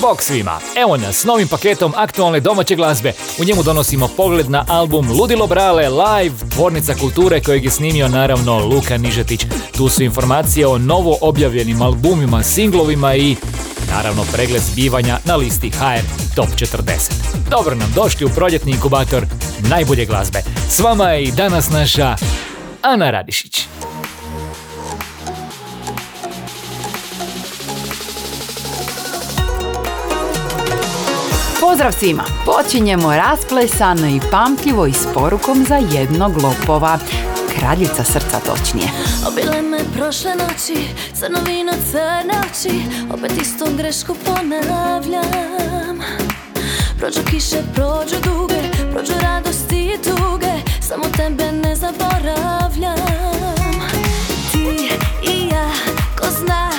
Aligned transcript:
Bog 0.00 0.22
svima! 0.22 0.58
Evo 0.76 0.96
nas 0.96 1.16
s 1.16 1.24
novim 1.24 1.48
paketom 1.48 1.92
aktualne 1.96 2.40
domaće 2.40 2.76
glazbe. 2.76 3.12
U 3.38 3.44
njemu 3.44 3.62
donosimo 3.62 4.08
pogled 4.08 4.50
na 4.50 4.64
album 4.68 5.10
Ludilo 5.20 5.46
Brale 5.46 5.88
live, 5.88 6.34
tvornica 6.54 6.94
kulture 6.94 7.40
kojeg 7.40 7.64
je 7.64 7.70
snimio 7.70 8.08
naravno 8.08 8.58
Luka 8.58 8.96
Nižetić. 8.96 9.46
Tu 9.76 9.88
su 9.88 10.02
informacije 10.02 10.66
o 10.66 10.78
novo 10.78 11.18
objavljenim 11.20 11.82
albumima, 11.82 12.42
singlovima 12.42 13.14
i 13.14 13.36
naravno 13.90 14.24
pregled 14.32 14.62
zbivanja 14.62 15.18
na 15.24 15.36
listi 15.36 15.70
HR 15.70 16.02
Top 16.36 16.48
40. 16.48 17.10
Dobro 17.50 17.74
nam 17.74 17.92
došli 17.94 18.26
u 18.26 18.28
proljetni 18.28 18.72
inkubator 18.72 19.26
najbolje 19.70 20.06
glazbe. 20.06 20.42
S 20.68 20.78
vama 20.78 21.10
je 21.10 21.24
i 21.24 21.32
danas 21.32 21.70
naša 21.70 22.16
Ana 22.82 23.10
Radišić. 23.10 23.68
Pozdrav 31.68 31.92
svima! 31.92 32.24
Počinjemo 32.44 33.16
rasplesano 33.16 34.06
i 34.06 34.20
pamtljivo 34.30 34.86
i 34.86 34.92
s 34.92 35.06
porukom 35.14 35.64
za 35.64 35.76
jednog 35.76 36.32
lopova. 36.42 36.98
Kraljica 37.58 38.04
srca 38.04 38.40
točnije. 38.46 38.88
Obile 39.28 39.62
me 39.62 39.78
prošle 39.96 40.30
noći, 40.34 40.88
crno 41.14 41.38
vino, 41.46 41.72
crne 41.90 42.34
oči 42.40 42.80
Opet 43.12 43.32
istu 43.42 43.64
grešku 43.76 44.14
ponavljam 44.24 46.00
Prođu 46.98 47.20
kiše, 47.30 47.62
prođu 47.74 48.16
duge, 48.24 48.90
prođu 48.92 49.12
radosti 49.22 49.94
i 49.94 49.98
tuge 50.02 50.52
Samo 50.80 51.04
tebe 51.16 51.52
ne 51.52 51.76
zaboravljam 51.76 52.98
Ti 54.52 54.90
i 55.22 55.48
ja, 55.48 55.70
ko 56.18 56.26
zna, 56.30 56.70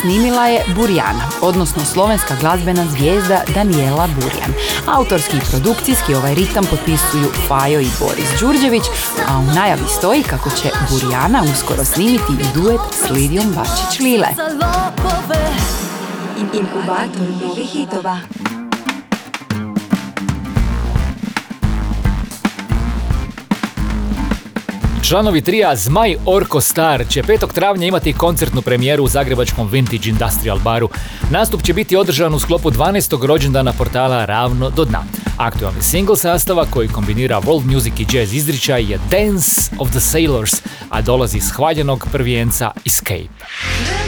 snimila 0.00 0.46
je 0.46 0.64
Burjana, 0.76 1.28
odnosno 1.40 1.84
slovenska 1.84 2.36
glazbena 2.40 2.86
zvijezda 2.86 3.40
Daniela 3.54 4.08
Burjan. 4.14 4.52
Autorski 4.86 5.36
i 5.36 5.50
produkcijski 5.50 6.14
ovaj 6.14 6.34
ritam 6.34 6.64
potpisuju 6.64 7.28
Fajo 7.48 7.80
i 7.80 7.90
Boris 8.00 8.40
Đurđević, 8.40 8.82
a 9.28 9.38
u 9.38 9.54
najavi 9.54 9.88
stoji 9.98 10.22
kako 10.22 10.50
će 10.50 10.70
Burjana 10.90 11.42
uskoro 11.52 11.84
snimiti 11.84 12.32
i 12.32 12.58
duet 12.58 12.80
s 13.06 13.10
Lidijom 13.10 13.54
Bačić-Lile. 13.54 14.34
za 14.36 14.42
lopove 14.42 15.50
Inkubator 16.52 17.28
novih 17.42 17.70
hitova. 17.70 18.18
Članovi 25.10 25.40
trija 25.40 25.76
Zmaj 25.76 26.16
Orko 26.26 26.60
Star 26.60 27.04
će 27.08 27.22
5. 27.22 27.52
travnja 27.52 27.86
imati 27.86 28.12
koncertnu 28.12 28.62
premijeru 28.62 29.04
u 29.04 29.08
zagrebačkom 29.08 29.68
Vintage 29.68 30.08
Industrial 30.08 30.58
baru. 30.58 30.88
Nastup 31.30 31.62
će 31.62 31.72
biti 31.72 31.96
održan 31.96 32.34
u 32.34 32.38
sklopu 32.38 32.70
12. 32.70 33.26
rođendana 33.26 33.72
portala 33.72 34.24
Ravno 34.24 34.70
do 34.70 34.84
dna. 34.84 35.02
Aktualni 35.36 35.82
single 35.82 36.16
sastava 36.16 36.66
koji 36.70 36.88
kombinira 36.88 37.40
world 37.40 37.74
music 37.74 37.92
i 37.98 38.16
jazz 38.16 38.34
izričaj 38.34 38.90
je 38.90 38.98
Dance 39.10 39.70
of 39.78 39.90
the 39.90 40.00
Sailors, 40.00 40.52
a 40.90 41.02
dolazi 41.02 41.36
iz 41.36 41.50
hvaljenog 41.50 42.06
prvijenca 42.12 42.70
Escape. 42.86 43.99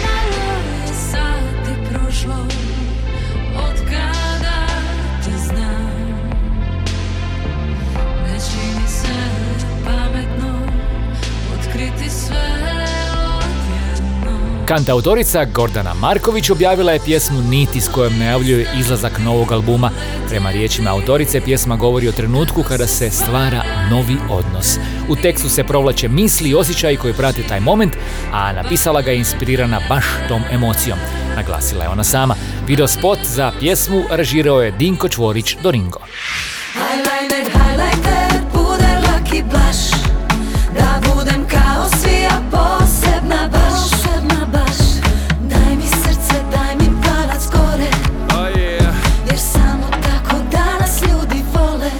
Kantautorica 14.72 15.44
Gordana 15.44 15.94
Marković 15.94 16.50
objavila 16.50 16.92
je 16.92 17.00
pjesmu 17.04 17.40
Niti 17.40 17.80
s 17.80 17.88
kojom 17.88 18.18
najavljuje 18.18 18.68
izlazak 18.78 19.18
novog 19.18 19.52
albuma. 19.52 19.90
Prema 20.28 20.50
riječima 20.50 20.90
autorice 20.90 21.40
pjesma 21.40 21.76
govori 21.76 22.08
o 22.08 22.12
trenutku 22.12 22.62
kada 22.62 22.86
se 22.86 23.10
stvara 23.10 23.62
novi 23.90 24.16
odnos. 24.30 24.78
U 25.08 25.16
tekstu 25.16 25.48
se 25.48 25.64
provlače 25.64 26.08
misli 26.08 26.48
i 26.48 26.54
osjećaji 26.54 26.96
koji 26.96 27.14
prate 27.14 27.42
taj 27.42 27.60
moment, 27.60 27.96
a 28.32 28.52
napisala 28.52 29.02
ga 29.02 29.10
je 29.10 29.18
inspirirana 29.18 29.80
baš 29.88 30.04
tom 30.28 30.42
emocijom. 30.52 30.98
Naglasila 31.36 31.84
je 31.84 31.90
ona 31.90 32.04
sama. 32.04 32.34
Video 32.66 32.88
spot 32.88 33.18
za 33.24 33.52
pjesmu 33.60 34.02
režirao 34.10 34.62
je 34.62 34.70
Dinko 34.70 35.08
Čvorić 35.08 35.56
Doringo. 35.62 35.98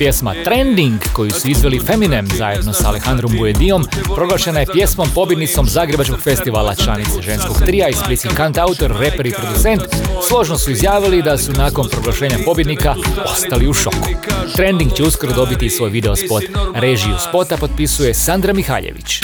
Pjesma 0.02 0.34
Trending, 0.44 1.00
koju 1.12 1.30
su 1.30 1.48
izveli 1.48 1.80
Feminem 1.80 2.26
zajedno 2.38 2.72
sa 2.72 2.88
Alejandrom 2.88 3.32
Buedijom, 3.38 3.86
proglašena 4.14 4.60
je 4.60 4.66
pjesmom 4.66 5.08
pobjednicom 5.14 5.68
Zagrebačkog 5.68 6.20
festivala 6.20 6.74
članice 6.74 7.22
ženskog 7.22 7.56
trija 7.66 7.88
i 7.88 7.92
splitski 7.92 8.28
kantautor, 8.28 8.96
reper 8.98 9.26
i 9.26 9.32
producent 9.32 9.82
složno 10.28 10.58
su 10.58 10.70
izjavili 10.70 11.22
da 11.22 11.38
su 11.38 11.52
nakon 11.52 11.88
proglašenja 11.88 12.38
pobjednika 12.44 12.94
ostali 13.24 13.68
u 13.68 13.72
šoku. 13.72 14.08
Trending 14.56 14.92
će 14.94 15.02
uskoro 15.02 15.32
dobiti 15.32 15.70
svoj 15.70 15.90
video 15.90 16.16
spot. 16.16 16.44
Režiju 16.74 17.14
spota 17.28 17.56
potpisuje 17.56 18.14
Sandra 18.14 18.52
Mihaljević. 18.52 19.20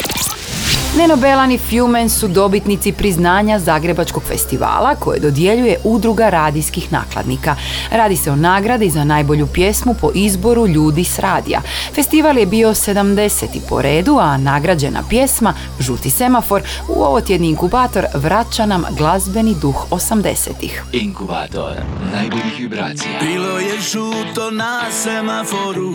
Neno 0.98 1.16
Belan 1.16 1.52
i 1.52 1.58
Fumen 1.58 2.08
su 2.08 2.28
dobitnici 2.28 2.92
priznanja 2.92 3.58
Zagrebačkog 3.58 4.22
festivala 4.22 4.94
koje 4.94 5.20
dodjeljuje 5.20 5.76
udruga 5.84 6.28
radijskih 6.28 6.92
nakladnika. 6.92 7.56
Radi 7.90 8.16
se 8.16 8.30
o 8.30 8.36
nagradi 8.36 8.90
za 8.90 9.04
najbolju 9.04 9.46
pjesmu 9.46 9.94
po 10.00 10.10
izboru 10.14 10.66
ljudi 10.66 11.04
s 11.04 11.18
radija. 11.18 11.60
Festival 11.94 12.38
je 12.38 12.46
bio 12.46 12.68
70. 12.68 13.46
po 13.68 13.82
redu, 13.82 14.18
a 14.20 14.36
nagrađena 14.36 15.02
pjesma 15.10 15.54
Žuti 15.80 16.10
semafor 16.10 16.62
u 16.88 17.02
ovotjedni 17.02 17.48
inkubator 17.48 18.04
vraća 18.14 18.66
nam 18.66 18.84
glazbeni 18.90 19.54
duh 19.60 19.86
80-ih. 19.90 20.82
Inkubator 20.92 21.72
najboljih 22.12 22.58
vibracija. 22.58 23.18
Bilo 23.20 23.58
je 23.58 23.80
žuto 23.80 24.50
na 24.50 24.80
semaforu 24.90 25.92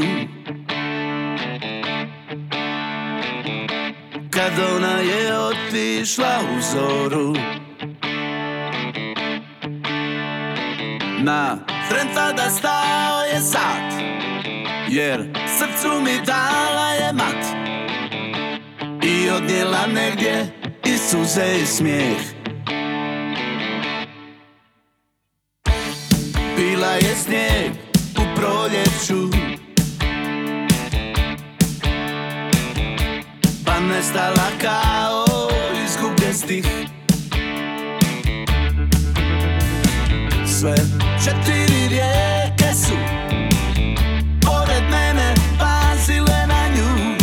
Kad 4.33 4.51
ona 4.75 4.97
je 4.97 5.37
otišla 5.37 6.39
u 6.57 6.61
zoru. 6.61 7.33
Na 11.23 11.57
tren 11.89 12.07
tada 12.15 12.49
stao 12.49 13.21
je 13.33 13.39
sat 13.39 13.93
Jer 14.89 15.23
srcu 15.57 16.01
mi 16.01 16.25
dala 16.25 16.89
je 16.89 17.13
mat. 17.13 17.45
I 19.03 19.29
odnijela 19.29 19.87
negdje 19.87 20.47
i 20.85 20.97
suze 20.97 21.61
i 21.61 21.65
smijeh. 21.65 22.21
Bila 26.57 26.91
je 26.91 27.15
snijeg 27.15 27.71
u 28.17 28.35
proljeću 28.35 29.42
nestala 34.03 34.49
kao 34.61 35.25
izgubljen 35.85 36.33
stih. 36.33 36.65
Sve 40.59 40.75
četiri 41.25 41.87
rijeke 41.89 42.73
su 42.75 42.93
Pored 44.41 44.83
mene 44.91 45.33
pazile 45.59 46.47
na 46.47 46.67
nju. 46.75 47.15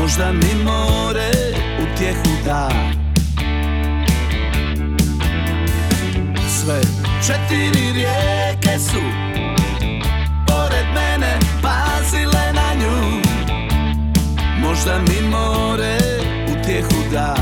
Možda 0.00 0.32
mi 0.32 0.64
more 0.64 1.30
utjehu 1.82 2.44
da. 2.44 2.70
Sve 6.48 6.80
četiri 7.26 7.92
rijeke 7.92 8.78
su 8.78 9.31
Možda 14.84 14.98
mi 14.98 15.28
more 15.28 15.98
utjehu 16.52 17.10
da. 17.12 17.34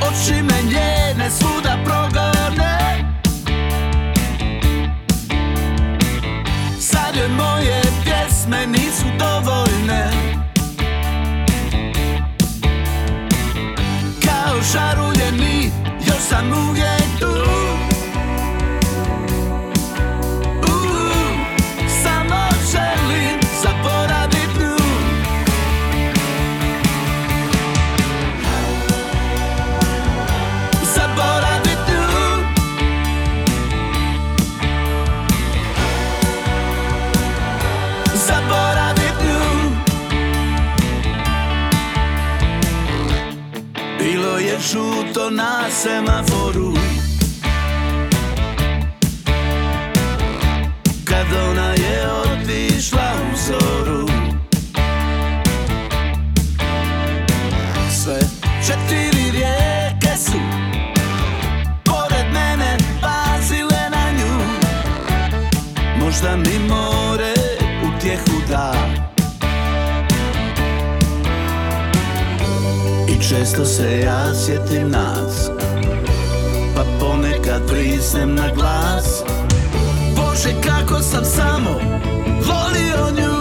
Oči 0.00 0.42
me 0.42 0.62
njene 0.62 1.30
svuda 1.30 1.78
progone. 1.84 3.04
Sad 6.80 7.16
joj 7.16 7.28
moje 7.28 7.82
pjesme 8.04 8.66
nisu 8.66 9.06
dovoljne. 9.18 10.10
Kao 14.24 14.60
žaruljeni 14.72 15.70
još 16.06 16.22
sam 16.28 16.52
uvijek 16.68 16.91
žuto 44.62 45.30
na 45.30 45.66
semaforu 45.70 46.70
često 73.52 73.64
se 73.64 74.00
ja 74.00 74.34
sjetim 74.34 74.90
nas. 74.90 75.50
Pa 76.76 76.82
ponekad 77.00 77.62
prisnem 77.68 78.34
na 78.34 78.48
glas. 78.54 79.22
Bože 80.16 80.50
kako 80.66 81.02
sam 81.02 81.24
samo 81.24 81.70
volio 82.28 83.10
nju. 83.16 83.36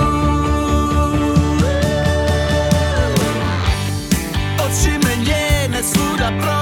Oči 4.66 4.92
me 4.92 5.16
njene 5.16 5.84
svuda 5.84 6.32
progone 6.42 6.61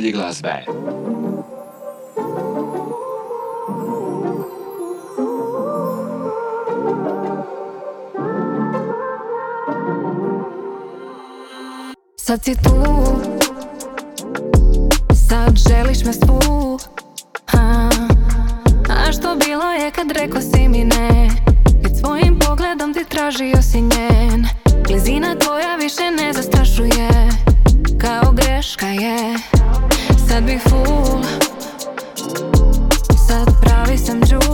najbolje 0.00 0.12
glazbe. 0.12 0.64
Sad 12.16 12.44
si 12.44 12.54
tu. 12.54 12.84
Sad 15.28 15.56
želiš 15.68 16.04
me 16.04 16.12
svu. 16.12 16.78
A, 17.52 17.90
što 19.12 19.36
bilo 19.36 19.72
je 19.72 19.90
kad 19.90 20.10
reko 20.10 20.40
si 20.40 20.68
mi 20.68 20.84
ne? 20.84 21.30
Kad 21.82 21.98
svojim 22.00 22.38
pogledom 22.38 22.94
ti 22.94 23.04
tražio 23.08 23.62
si 23.62 23.80
njen. 23.80 24.46
Blizina 24.88 25.34
tvoja 25.38 25.76
više 25.76 26.10
ne 26.22 26.32
zastrašuje. 26.32 27.10
Kao 27.98 28.32
greška 28.32 28.86
je 28.86 29.34
Sad 30.30 30.44
bi 30.46 30.58
full 30.58 31.24
Sad 33.28 33.48
pravi 33.62 33.98
sam 33.98 34.20
džul 34.22 34.49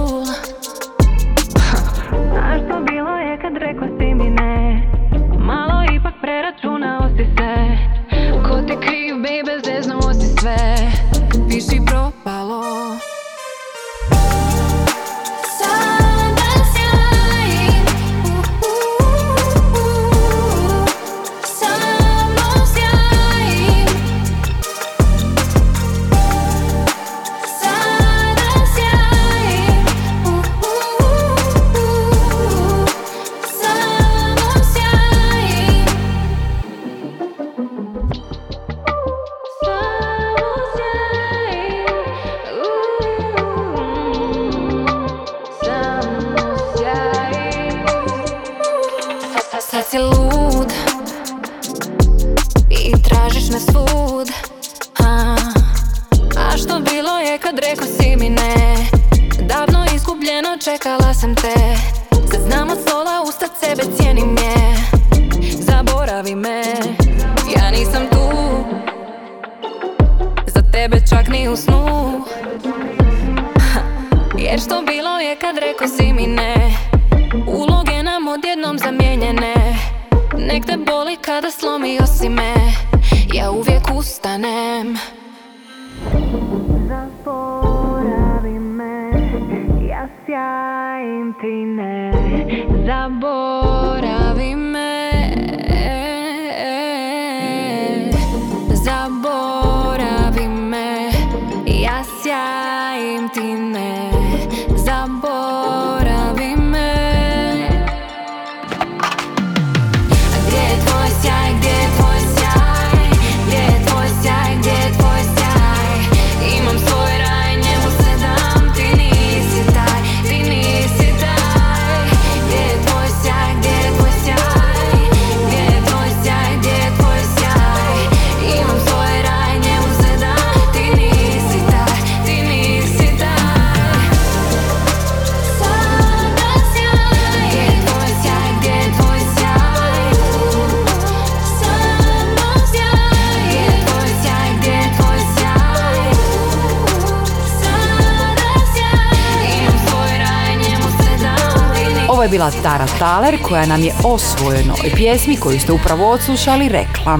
je 152.26 152.30
bila 152.30 152.50
Tara 152.62 152.86
Taler 152.98 153.38
koja 153.42 153.66
nam 153.66 153.82
je 153.82 153.92
o 154.04 154.18
svojoj 154.18 154.64
novoj 154.64 154.90
pjesmi 154.96 155.36
koju 155.36 155.60
ste 155.60 155.72
upravo 155.72 156.10
odslušali 156.10 156.68
rekla. 156.68 157.18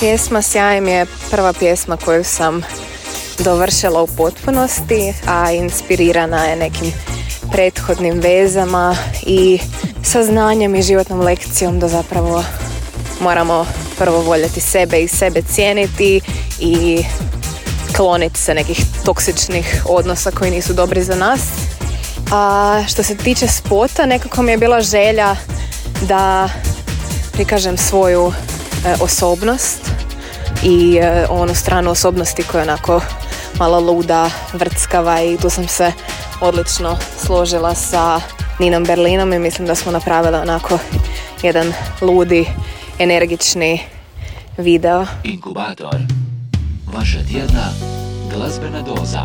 Pjesma 0.00 0.42
Sjajem 0.42 0.88
je 0.88 1.06
prva 1.30 1.52
pjesma 1.52 1.96
koju 1.96 2.24
sam 2.24 2.62
dovršila 3.38 4.02
u 4.02 4.06
potpunosti, 4.06 5.14
a 5.26 5.52
inspirirana 5.52 6.44
je 6.44 6.56
nekim 6.56 6.92
prethodnim 7.52 8.20
vezama 8.20 8.96
i 9.22 9.58
saznanjem 10.02 10.74
i 10.74 10.82
životnom 10.82 11.20
lekcijom 11.20 11.78
da 11.78 11.88
zapravo 11.88 12.44
moramo 13.20 13.66
prvo 13.98 14.20
voljeti 14.20 14.60
sebe 14.60 15.00
i 15.00 15.08
sebe 15.08 15.42
cijeniti 15.42 16.20
i 16.60 17.04
kloniti 17.96 18.40
se 18.40 18.54
nekih 18.54 18.80
toksičnih 19.04 19.82
odnosa 19.88 20.30
koji 20.30 20.50
nisu 20.50 20.72
dobri 20.72 21.02
za 21.02 21.14
nas. 21.14 21.40
A 22.32 22.82
što 22.88 23.02
se 23.02 23.16
tiče 23.16 23.48
spota, 23.48 24.06
nekako 24.06 24.42
mi 24.42 24.52
je 24.52 24.58
bila 24.58 24.80
želja 24.80 25.36
da 26.08 26.48
prikažem 27.32 27.76
svoju 27.76 28.32
e, 28.86 28.94
osobnost 29.00 29.90
i 30.62 30.96
e, 30.96 31.26
onu 31.30 31.54
stranu 31.54 31.90
osobnosti 31.90 32.42
koja 32.42 32.62
je 32.62 32.68
onako 32.68 33.00
malo 33.58 33.80
luda, 33.80 34.30
vrckava 34.52 35.22
i 35.22 35.36
tu 35.36 35.50
sam 35.50 35.68
se 35.68 35.92
odlično 36.40 36.98
složila 37.26 37.74
sa 37.74 38.20
Ninom 38.58 38.84
Berlinom 38.84 39.32
i 39.32 39.38
mislim 39.38 39.66
da 39.66 39.74
smo 39.74 39.92
napravili 39.92 40.36
onako 40.36 40.78
jedan 41.42 41.72
ludi, 42.00 42.46
energični 42.98 43.80
video. 44.56 45.06
Inkubator. 45.24 45.96
Vaša 46.94 47.18
tjedna 47.32 47.72
glazbena 48.34 48.82
doza. 48.82 49.22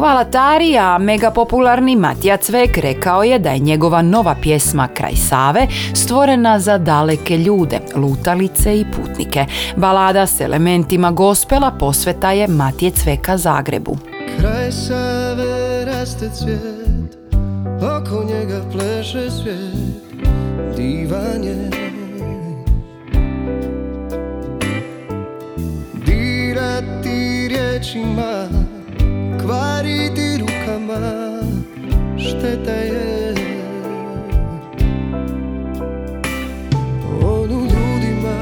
Hvala 0.00 0.24
Tari, 0.24 0.78
a 0.78 0.98
mega 0.98 1.30
popularni 1.30 1.96
Matija 1.96 2.36
Cvek 2.36 2.78
rekao 2.78 3.22
je 3.22 3.38
da 3.38 3.50
je 3.50 3.58
njegova 3.58 4.02
nova 4.02 4.34
pjesma 4.42 4.88
Kraj 4.88 5.16
Save 5.16 5.66
stvorena 5.94 6.58
za 6.58 6.78
daleke 6.78 7.38
ljude, 7.38 7.80
lutalice 7.94 8.80
i 8.80 8.84
putnike. 8.96 9.46
Balada 9.76 10.26
s 10.26 10.40
elementima 10.40 11.10
gospela 11.10 11.70
posveta 11.70 12.32
je 12.32 12.48
Matije 12.48 12.90
Cveka 12.90 13.36
Zagrebu. 13.36 13.96
Kraj 14.38 14.72
Save 14.72 15.84
raste 15.84 16.30
cvijet, 16.34 17.16
oko 17.76 18.24
njega 18.24 18.60
pleše 18.72 19.30
svijet, 19.30 19.74
divan 20.76 21.44
je. 21.44 21.70
Dirati 26.06 27.48
riječima, 27.48 28.59
šteta 32.20 32.72
je. 32.72 33.34
On 37.22 37.50
u 37.50 37.62
ljudima 37.62 38.38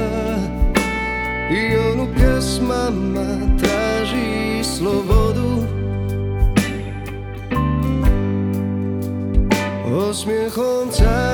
i 1.51 1.77
on 1.77 2.01
u 2.01 2.07
pjesmama 2.17 3.27
traži 3.59 4.65
slobodu. 4.65 5.63
Osmijehom 9.95 10.91
car 10.91 11.28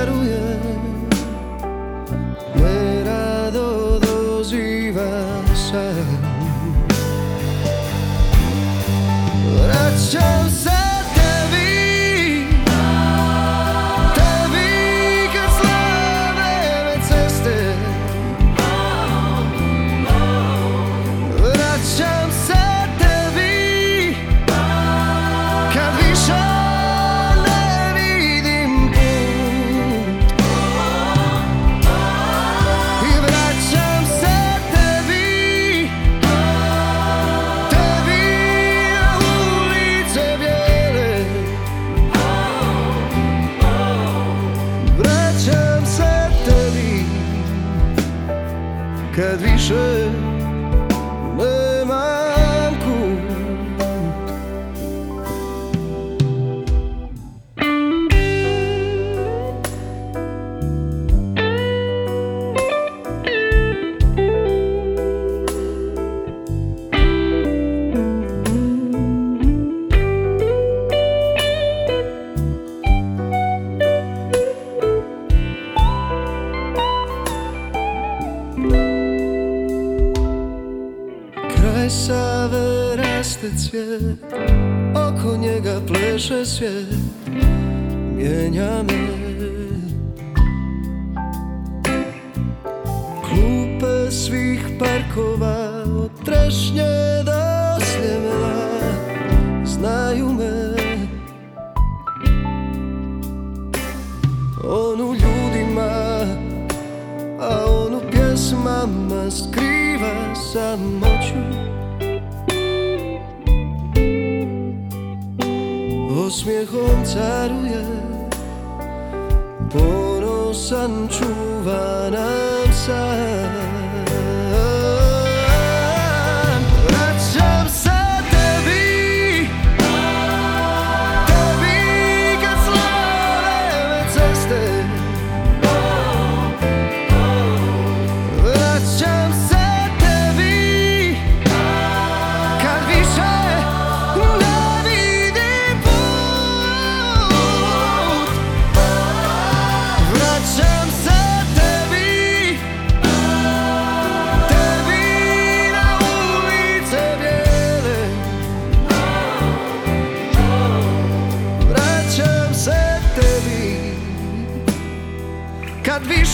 pictures. 86.64 87.03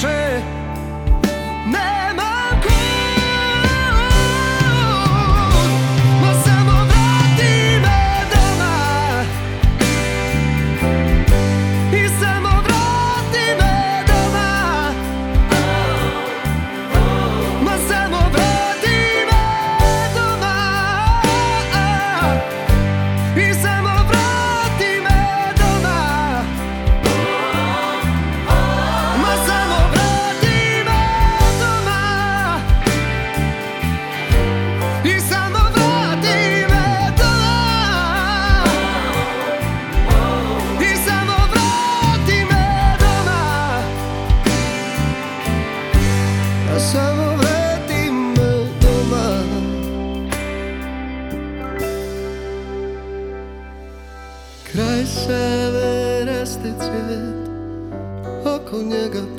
više 0.01 0.41
nema. 1.67 2.30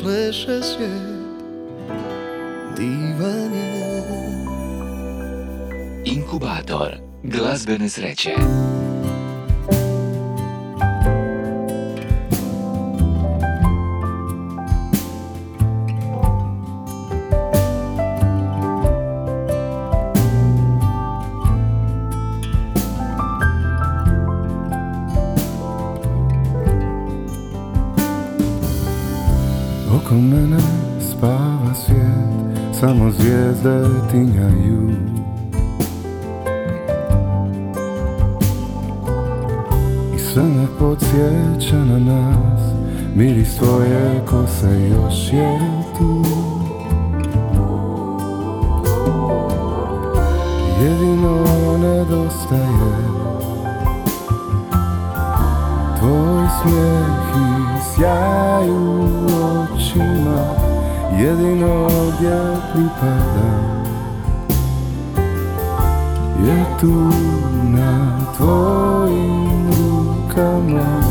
pleše 0.02 0.62
svijet 0.62 1.22
Divan 2.78 3.54
je. 3.54 4.04
Inkubator 6.06 6.90
glazbene 7.24 7.90
sreće. 7.90 8.36
Zvijezde 33.62 34.08
tinjaju. 34.12 34.89
I 40.15 40.19
sve 40.19 40.43
me 40.43 40.67
podsjeća 40.80 41.78
na 41.78 42.00
nas 42.00 42.62
Miris 43.15 43.56
tvoje 43.58 44.21
kose 44.30 44.89
još 44.89 45.34
je 45.34 45.60
tu. 45.97 46.24
Jedino 50.82 51.45
nedostaje 51.78 53.12
Tvoj 56.00 56.47
smijeh 56.62 57.08
i 57.36 57.95
sjaj 57.95 58.69
u 58.69 59.10
očima 59.63 60.71
jedino 61.19 61.84
ovdje 61.84 62.39
pripadam 62.74 63.82
je 66.47 66.65
tu 66.80 67.10
na 67.63 68.19
tvojim 68.38 69.69
rukama. 69.69 71.02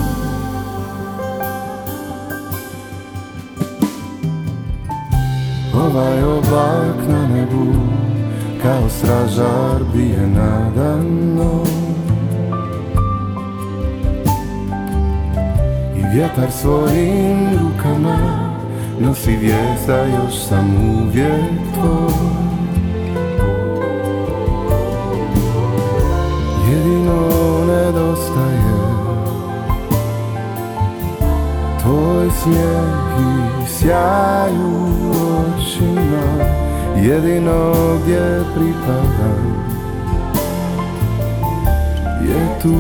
Ovaj 5.75 6.23
oblak 6.23 6.97
na 7.09 7.29
nebu 7.29 7.67
kao 8.63 8.89
stražar 8.89 9.83
bije 9.95 10.27
nadano. 10.27 11.65
I 15.97 16.03
vjetar 16.15 16.51
svojim 16.51 17.49
rukama 17.61 18.50
Nosi 19.01 19.37
vijest 19.37 19.87
da 19.87 19.97
još 19.97 20.35
sam 20.49 20.77
uvijek 21.03 21.51
tvoj. 21.75 22.13
Jedino 26.71 27.29
nedostaje 27.67 28.61
Tvoj 31.83 32.31
smijeh 32.43 33.11
i 33.21 33.69
sjaj 33.69 34.53
u 34.53 35.11
očima. 35.11 36.45
Jedino 36.97 37.75
gdje 38.03 38.41
pripadam 38.55 39.65
Je 42.29 42.61
tu 42.63 42.77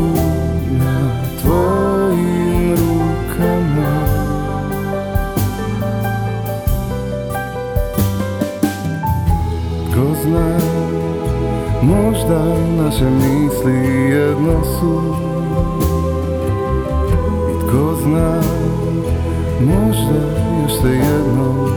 možda 12.30 12.82
naše 12.82 13.04
misli 13.04 13.72
jedno 14.10 14.64
su. 14.64 15.14
I 17.50 17.66
tko 17.66 17.94
zna, 18.02 18.42
možda 19.60 20.20
još 20.62 20.72
se 20.82 20.88
jednom 20.88 21.68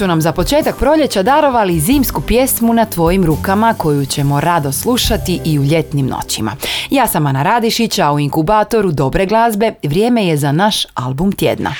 su 0.00 0.06
nam 0.06 0.20
za 0.20 0.32
početak 0.32 0.76
proljeća 0.76 1.22
darovali 1.22 1.80
zimsku 1.80 2.20
pjesmu 2.20 2.74
na 2.74 2.84
tvojim 2.84 3.24
rukama 3.24 3.74
koju 3.78 4.06
ćemo 4.06 4.40
rado 4.40 4.72
slušati 4.72 5.40
i 5.44 5.58
u 5.58 5.64
ljetnim 5.64 6.06
noćima. 6.06 6.56
Ja 6.90 7.06
sam 7.06 7.26
Ana 7.26 7.42
Radišić, 7.42 7.98
a 7.98 8.12
u 8.12 8.18
inkubatoru 8.18 8.92
dobre 8.92 9.26
glazbe 9.26 9.74
vrijeme 9.82 10.26
je 10.26 10.36
za 10.36 10.52
naš 10.52 10.86
album 10.94 11.32
tjedna. 11.32 11.74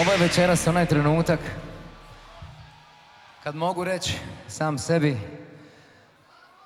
Ovo 0.00 0.12
je 0.12 0.18
večeras 0.18 0.66
onaj 0.66 0.86
trenutak 0.86 1.40
kad 3.44 3.54
mogu 3.54 3.84
reći 3.84 4.14
sam 4.48 4.78
sebi 4.78 5.16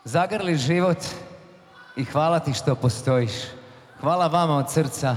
zagrli 0.04 0.56
život 0.56 0.98
i 1.96 2.04
hvala 2.04 2.38
ti 2.38 2.54
što 2.54 2.74
postojiš. 2.74 3.32
Hvala 4.00 4.26
vama 4.26 4.56
od 4.56 4.70
srca 4.70 5.16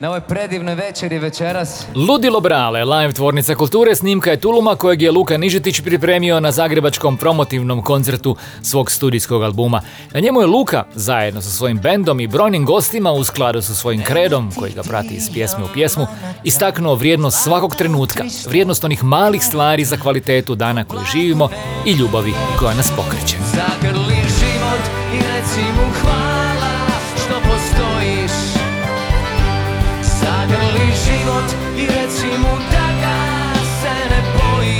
na 0.00 0.08
ovoj 0.08 0.20
predivnoj 0.20 0.74
večeri 0.74 1.18
večeras. 1.18 1.86
Ludilo 1.94 2.40
Brale, 2.40 2.84
live 2.84 3.12
tvornica 3.12 3.54
kulture, 3.54 3.94
snimka 3.94 4.30
je 4.30 4.40
Tuluma 4.40 4.76
kojeg 4.76 5.02
je 5.02 5.10
Luka 5.10 5.36
Nižetić 5.36 5.80
pripremio 5.80 6.40
na 6.40 6.52
zagrebačkom 6.52 7.16
promotivnom 7.16 7.82
koncertu 7.82 8.36
svog 8.62 8.90
studijskog 8.90 9.42
albuma. 9.42 9.80
Na 10.12 10.20
njemu 10.20 10.40
je 10.40 10.46
Luka, 10.46 10.84
zajedno 10.94 11.42
sa 11.42 11.50
svojim 11.50 11.78
bendom 11.78 12.20
i 12.20 12.26
brojnim 12.26 12.64
gostima 12.64 13.12
u 13.12 13.24
skladu 13.24 13.62
sa 13.62 13.74
svojim 13.74 14.04
kredom, 14.04 14.50
koji 14.58 14.72
ga 14.72 14.82
prati 14.82 15.14
iz 15.14 15.30
pjesme 15.32 15.64
u 15.64 15.68
pjesmu, 15.74 16.06
istaknuo 16.44 16.94
vrijednost 16.94 17.44
svakog 17.44 17.76
trenutka, 17.76 18.24
vrijednost 18.48 18.84
onih 18.84 19.04
malih 19.04 19.44
stvari 19.44 19.84
za 19.84 19.96
kvalitetu 19.96 20.54
dana 20.54 20.84
koji 20.84 21.04
živimo 21.12 21.48
i 21.86 21.92
ljubavi 21.92 22.32
koja 22.58 22.74
nas 22.74 22.92
pokreće. 22.96 23.36
Zagrli 23.54 24.14
život 24.14 24.82
i 25.14 25.16
reci 25.16 25.60
mu 25.60 25.92
hvala 26.00 26.27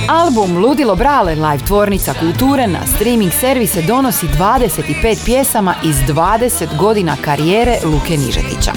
Album 0.09 0.57
Ludilo 0.57 0.95
Brale 0.95 1.35
live 1.35 1.65
tvornica 1.65 2.13
kulture 2.13 2.67
na 2.67 2.79
streaming 2.95 3.31
servise 3.31 3.81
donosi 3.81 4.27
25 4.27 5.25
pjesama 5.25 5.75
iz 5.83 5.95
20 5.95 6.77
godina 6.77 7.15
karijere 7.21 7.77
Luke 7.85 8.17
Nižetića. 8.17 8.71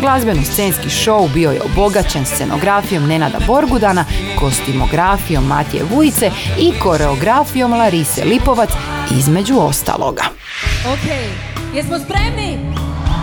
Glazbeno-scenski 0.00 0.88
show 0.88 1.32
bio 1.34 1.50
je 1.50 1.62
obogaćen 1.62 2.24
scenografijom 2.26 3.06
Nenada 3.06 3.38
Borgudana, 3.46 4.04
kostimografijom 4.38 5.44
Matije 5.44 5.84
Vujice 5.94 6.30
i 6.58 6.72
koreografijom 6.82 7.72
Larise 7.72 8.24
Lipovac 8.24 8.70
između 9.18 9.58
ostaloga. 9.58 10.24
Ok, 10.92 11.10
jesmo 11.74 11.98
spremni? 11.98 12.58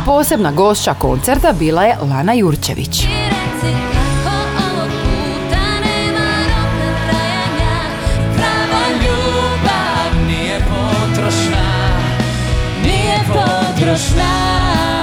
Posebna 0.06 0.52
gošća 0.52 0.94
koncerta 0.94 1.54
bila 1.60 1.84
je 1.84 1.98
Lana 2.02 2.34
Jurčević. 2.34 3.08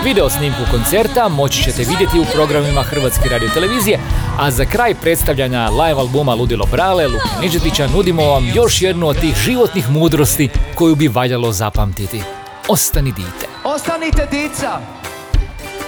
Video 0.05 0.31
snimku 0.31 0.61
koncerta 0.71 1.29
moći 1.29 1.63
ćete 1.63 1.85
vidjeti 1.85 2.19
u 2.19 2.25
programima 2.35 2.83
Hrvatske 2.83 3.29
radiotelevizije, 3.29 3.99
a 4.39 4.51
za 4.51 4.65
kraj 4.65 4.95
predstavljanja 4.95 5.69
live 5.69 6.01
albuma 6.01 6.35
Ludilo 6.35 6.67
Brale, 6.73 7.07
Luka 7.07 7.41
Nižetića 7.41 7.87
nudimo 7.87 8.23
vam 8.23 8.53
još 8.55 8.83
jednu 8.83 9.09
od 9.09 9.21
tih 9.21 9.35
životnih 9.37 9.91
mudrosti 9.91 10.49
koju 10.75 10.95
bi 10.95 11.09
valjalo 11.09 11.53
zapamtiti. 11.53 12.23
Ostani 12.69 13.13
dite. 13.13 13.47
Ostanite 13.65 14.29
dica 14.31 14.81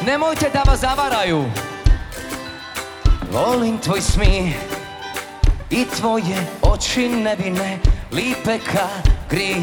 Nemojte 0.06 0.50
da 0.52 0.62
vas 0.70 0.80
zavaraju 0.80 1.44
Volim 3.32 3.78
tvoj 3.78 4.00
smijeh 4.00 4.54
I 5.70 5.84
tvoje 5.98 6.46
oči 6.62 7.08
nevine 7.08 7.78
Lipe 8.12 8.58
ka 8.58 8.88
gri 9.30 9.56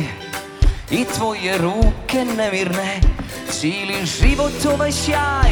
I 0.92 1.06
tvoje 1.06 1.58
ruke 1.58 2.26
nemirne 2.38 3.00
Cijeli 3.52 4.06
život 4.06 4.66
ovaj 4.74 4.92
sjaj 4.92 5.52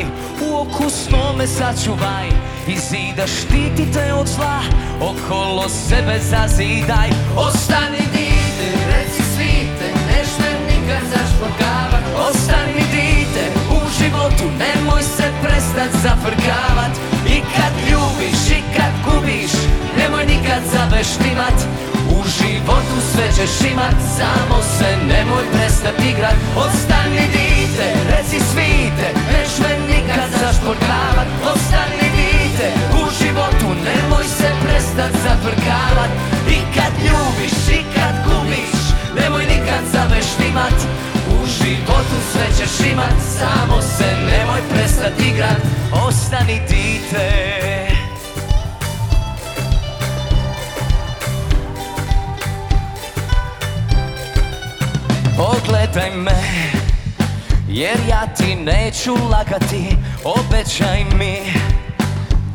U 0.50 0.56
oku 0.56 0.89
svome 0.89 1.47
sačuvaj. 1.47 2.28
I 2.67 2.78
zida 2.89 3.28
štiti 3.28 3.91
te 3.93 4.13
od 4.13 4.28
zla 4.28 4.62
Okolo 5.02 5.69
sebe 5.69 6.19
zazidaj. 6.19 7.10
Ostani 7.36 8.04
dite, 8.13 8.67
reci 8.91 9.23
svite 9.36 9.88
Nešto 10.12 10.43
nikad 10.69 11.04
zašplakavat 11.13 12.04
Ostani 12.30 12.84
dite 12.91 13.43
u 13.71 13.80
životu 14.00 14.43
Nemoj 14.60 15.02
se 15.02 15.32
prestat 15.43 15.91
zafrkavat. 16.04 16.93
I 17.28 17.41
kad 17.56 17.73
ljubiš 17.89 18.58
i 18.58 18.62
kad 18.78 18.93
gubiš 19.06 19.52
Nemoj 19.97 20.26
nikad 20.26 20.62
životu 20.73 21.77
sve 23.12 23.28
ćeš 23.38 23.54
imat 23.72 23.96
Samo 24.18 24.58
se 24.78 24.90
nemoj 25.12 25.44
prestat 25.54 25.98
igrat. 26.12 26.38
Ostani 26.66 27.26
dite, 27.36 27.88
reci 28.12 28.40
svite 28.50 29.08
Neš 29.34 29.54
me 29.64 29.72
nikad 29.94 30.30
zašporkavat 30.42 31.28
Ostani 31.54 32.08
dite 32.18 32.68
u 33.00 33.04
životu 33.20 33.68
Nemoj 33.88 34.26
se 34.38 34.50
prestat 34.64 35.12
zafrkavat. 35.24 36.12
I 36.56 36.58
kad 36.76 36.94
ljubiš 37.08 37.58
i 37.78 37.80
kad 37.96 38.16
gubiš 38.26 38.82
Nemoj 39.20 39.46
nikad 39.54 39.84
zabeštimat 39.94 40.78
U 41.36 41.38
životu 41.58 42.18
sve 42.32 42.48
ćeš 42.58 42.88
imat 42.92 43.18
Samo 43.38 43.82
se 43.82 44.08
nemoj 44.30 44.62
prestat 44.72 45.14
igrat. 45.20 45.62
Ostani 46.08 46.62
dite 46.70 47.87
pitaj 55.38 56.12
me 56.12 56.32
Jer 57.67 57.97
ja 58.10 58.28
ti 58.38 58.56
neću 58.56 59.13
lagati 59.32 59.97
Obećaj 60.23 61.04
mi 61.19 61.38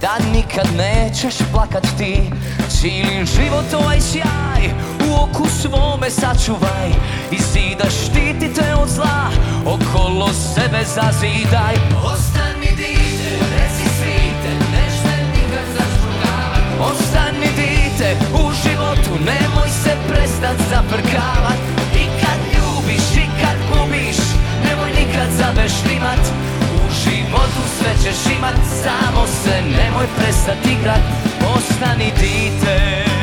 Da 0.01 0.19
nikad 0.33 0.67
nećeš 0.77 1.35
plakat 1.53 1.87
ti. 1.99 2.31
Cijeli 2.69 3.27
život 3.27 3.75
ovaj 3.75 4.01
sjaj 4.01 4.63
U 5.09 5.15
oku 5.23 5.49
svome 5.63 6.11
sačuvaj 6.11 6.89
I 7.31 7.39
zida 7.53 7.91
štiti 7.91 8.55
te 8.55 8.75
od 8.75 8.89
zla 8.89 9.31
Okolo 9.67 10.29
sebe 10.29 10.85
zazidaj. 10.85 11.75
Ostani 12.05 12.71
dite, 12.77 13.31
reci 13.55 13.89
svite 13.97 14.51
Nešte 14.73 15.25
nikad 15.35 15.67
zašpurgavat 15.77 16.91
Ostani 16.91 17.47
dite 17.57 18.17
u 18.35 18.53
životu 18.63 19.25
Nemoj 19.25 19.69
se 19.69 19.97
prestat 20.09 20.57
zafrkavat 20.71 21.72
Nikad 25.33 25.57
zabeštimat 25.57 26.21
U 26.75 26.93
životu 27.05 27.63
sve 27.79 27.91
ćeš 28.03 28.37
imat 28.39 28.55
Samo 28.83 29.27
se 29.27 29.63
nemoj 29.63 30.07
prestat 30.17 30.67
igrat. 30.67 31.01
Ostani 31.57 32.13
dite 32.21 33.22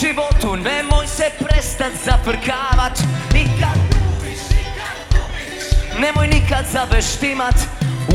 životu 0.00 0.56
Nemoj 0.56 1.06
se 1.06 1.30
prestat 1.38 1.92
zafrkavat. 2.04 2.98
Nikad 3.34 3.78
Nemoj 6.00 6.28
nikad 6.28 6.64
zabeštimat 6.72 7.54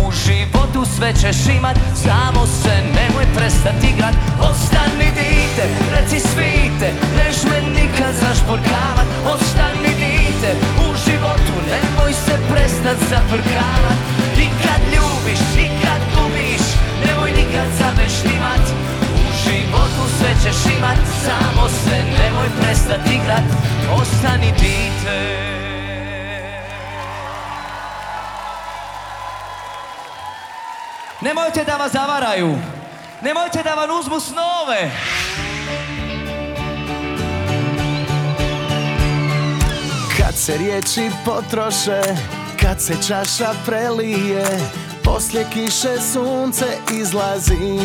U 0.01 0.11
životu 0.11 0.85
sve 0.97 1.13
ćeš 1.13 1.39
imat 1.57 1.77
Samo 2.03 2.45
se 2.45 2.75
nemoj 2.95 3.25
prestat 3.35 3.83
igrat. 3.91 4.15
Ostani 4.49 5.09
dite, 5.17 5.65
reci 5.95 6.19
svite 6.19 6.89
Neš 7.17 7.37
me 7.43 7.59
nikad 7.79 8.13
zašporkavat. 8.21 9.07
Ostani 9.33 9.93
dite 10.01 10.51
u 10.85 10.87
životu 11.05 11.53
Nemoj 11.71 12.13
se 12.25 12.35
prestat 12.51 12.97
zafrkavat. 13.09 13.99
I 14.37 14.45
kad 14.63 14.81
ljubiš, 14.93 15.41
i 15.65 15.67
kad 15.81 16.01
gubiš 16.15 16.63
Nemoj 17.05 17.31
nikad 17.31 17.67
zabeštimat 17.79 18.82
U 19.93 20.07
životu 20.07 20.15
sve 20.17 20.33
ćeš 20.43 20.75
imat 20.77 20.97
Samo 21.23 21.69
se 21.69 22.03
nemoj 22.19 22.47
prestat 22.59 23.07
igrat 23.07 23.43
Ostani 23.93 24.51
dite 24.51 25.53
Nemojte 31.21 31.63
da 31.63 31.77
vas 31.77 31.91
zavaraju. 31.91 32.55
Nemojte 33.21 33.63
da 33.63 33.73
vam 33.73 33.99
uzmu 33.99 34.19
snove. 34.19 34.91
Kad 40.17 40.35
se 40.35 40.57
riječi 40.57 41.11
potroše, 41.25 42.01
kad 42.61 42.81
se 42.81 42.93
čaša 43.07 43.53
prelije 43.65 44.45
Poslije 45.03 45.45
kiše 45.53 46.01
sunce 46.13 46.65
izlazi 46.91 47.79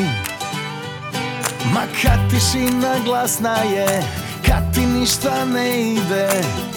Ma 1.64 1.80
kad 2.02 2.30
tišina 2.30 2.94
glasna 3.04 3.56
je, 3.56 4.02
kad 4.46 4.74
ti 4.74 4.86
ništa 4.86 5.44
ne 5.44 5.92
ide 5.92 6.28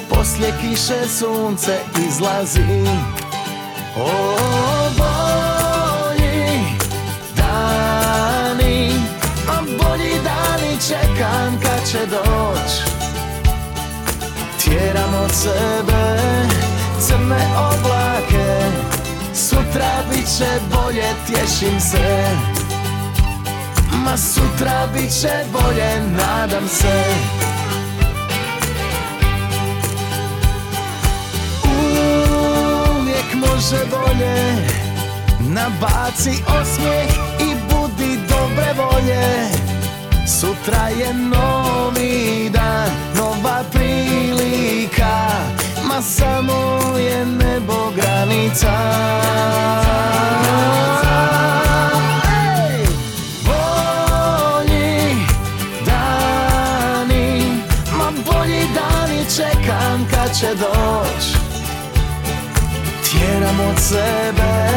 Poslije 0.09 0.53
kiše 0.61 1.07
sunce 1.19 1.79
izlazi. 2.07 2.85
O, 3.97 4.37
bolji 4.97 6.59
dani, 7.35 8.91
a 9.49 9.61
bolji 9.61 10.13
dani 10.23 10.77
čekam 10.87 11.59
kad 11.63 11.89
će 11.91 12.05
doć. 12.05 12.71
Tjeram 14.63 15.13
od 15.23 15.31
sebe 15.31 16.17
crne 17.07 17.47
oblake 17.57 18.71
Sutra 19.33 20.03
bit 20.09 20.37
će 20.37 20.49
bolje, 20.73 21.13
tješim 21.27 21.79
se 21.79 22.27
Ma 23.91 24.17
sutra 24.17 24.87
bit 24.93 25.21
će 25.21 25.43
bolje, 25.51 26.01
nadam 26.17 26.67
se. 26.67 27.03
Uvijek 32.99 33.33
može 33.35 33.85
bolje. 33.89 34.55
Nabaci 35.39 36.43
osmijeh 36.61 37.09
i 37.39 37.55
budi 37.69 38.19
dobre 38.29 38.73
volje. 38.77 39.47
Sutra 40.27 40.87
je 40.87 41.13
novi 41.13 42.49
dan, 42.49 42.89
nova 43.15 43.63
prilika. 43.71 45.17
Ma 45.87 46.01
samo 46.01 46.81
je 46.97 47.25
nebo 47.25 47.91
granica 47.95 49.01
će 60.39 60.47
doć. 60.47 61.23
Tjeram 63.11 63.59
od 63.59 63.79
sebe 63.79 64.69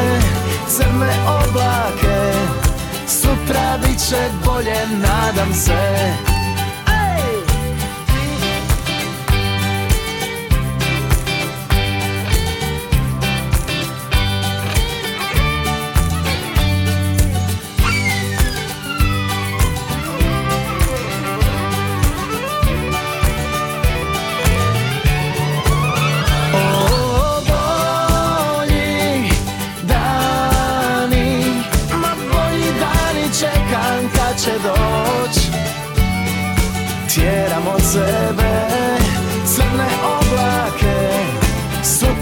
crne 0.68 1.14
oblake. 1.28 2.32
Sutra 3.08 3.78
bit 3.82 4.08
će 4.08 4.16
bolje, 4.46 4.76
nadam 5.02 5.54
se 5.54 6.33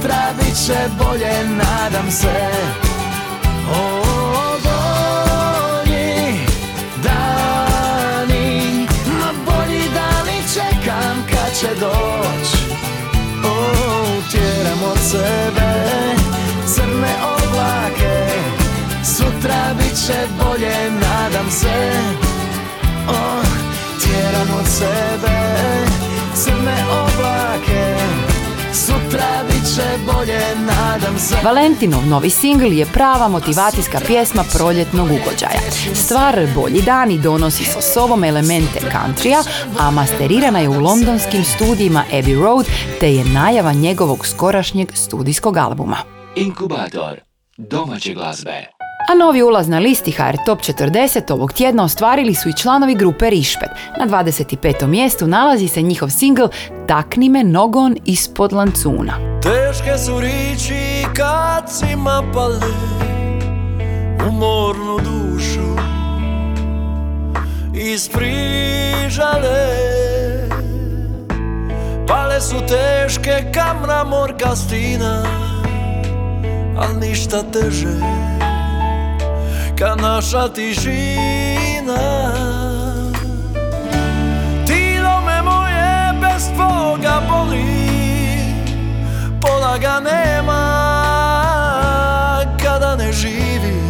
Sutra 0.02 0.32
bit 0.38 0.66
će 0.66 0.78
bolje, 0.98 1.44
nadam 1.48 2.10
se. 2.10 2.50
O, 3.70 4.02
bolji 4.64 6.38
dani, 7.02 8.86
ma 9.18 9.32
bolji 9.46 9.82
dani 9.94 10.42
čekam 10.54 11.26
kad 11.30 11.58
će 11.60 11.80
doć. 11.80 12.48
O, 13.44 13.46
tjeram 14.30 14.82
od 14.92 14.98
sebe 15.10 15.72
crne 16.66 17.14
oblake 17.34 18.26
Sutra 19.04 19.74
bit 19.78 20.06
će 20.06 20.26
bolje, 20.38 20.90
nadam 20.90 21.50
se. 21.50 21.92
O, 23.08 23.42
tjeram 24.04 24.48
od 24.60 24.66
sebe 24.66 25.38
crne 26.34 26.84
oblake 26.90 27.96
Sutra 28.72 29.44
bit 29.46 29.51
će 29.74 29.82
bolje, 30.12 30.40
nadam 30.56 31.18
se 31.18 31.37
Valentinov 31.44 32.06
novi 32.06 32.30
singl 32.30 32.72
je 32.72 32.87
prava 32.87 33.28
motivacijska 33.28 34.00
pjesma 34.06 34.44
proljetnog 34.54 35.06
ugođaja. 35.06 35.61
Stvar 35.94 36.46
Bolji 36.54 36.82
dani 36.82 37.18
donosi 37.18 37.64
sa 37.64 37.80
sobom 37.80 38.24
elemente 38.24 38.80
countrya, 38.80 39.44
a 39.78 39.90
masterirana 39.90 40.58
je 40.58 40.68
u 40.68 40.80
londonskim 40.80 41.44
studijima 41.44 42.04
Abbey 42.12 42.42
Road, 42.42 42.66
te 43.00 43.14
je 43.14 43.24
najava 43.24 43.72
njegovog 43.72 44.26
skorašnjeg 44.26 44.92
studijskog 44.94 45.56
albuma. 45.56 45.96
Inkubator 46.37 47.20
domaće 47.56 48.14
glazbe. 48.14 48.81
A 49.08 49.14
novi 49.14 49.42
ulaz 49.42 49.68
na 49.68 49.78
listi 49.78 50.10
HR 50.10 50.36
Top 50.46 50.60
40 50.60 51.32
ovog 51.32 51.52
tjedna 51.52 51.84
ostvarili 51.84 52.34
su 52.34 52.48
i 52.48 52.52
članovi 52.52 52.94
grupe 52.94 53.30
Rišpet. 53.30 53.68
Na 53.98 54.06
25. 54.06 54.86
mjestu 54.86 55.26
nalazi 55.26 55.68
se 55.68 55.82
njihov 55.82 56.08
singl 56.08 56.44
Takni 56.88 57.28
me 57.28 57.44
nogon 57.44 57.96
ispod 58.04 58.52
lancuna. 58.52 59.12
Teške 59.42 59.98
su 59.98 60.20
riči 60.20 61.06
kad 61.16 61.70
si 61.72 61.96
mapale 61.96 62.60
u 64.28 64.32
mornu 64.32 64.98
dušu 64.98 65.76
isprižale 67.74 69.32
Pale 72.08 72.40
su 72.40 72.56
teške 72.68 73.52
kamna 73.54 74.04
morka 74.04 74.56
stina 74.56 75.24
Al 76.78 76.98
ništa 77.00 77.42
teže 77.42 78.22
Ka 79.78 79.96
naša 79.96 80.48
tišina. 80.48 82.02
Tilo 84.66 85.20
me 85.26 85.42
moje 85.42 86.12
bez 86.20 86.44
tvoga 86.54 87.22
boli. 87.28 87.64
Pola 89.40 89.78
ga 89.78 90.00
nema 90.00 90.62
kada 92.62 92.96
ne 92.96 93.12
živi. 93.12 93.80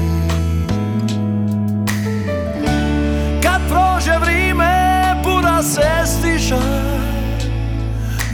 Kad 3.42 3.60
prođe 3.68 4.18
vrime 4.18 5.14
pura 5.24 5.62
se 5.62 5.90
stiša. 6.06 6.62